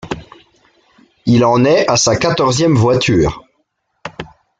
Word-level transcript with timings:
Il 1.27 1.45
en 1.45 1.63
est 1.63 1.87
à 1.87 1.95
sa 1.95 2.15
quatorzième 2.15 2.73
voiture. 2.73 3.45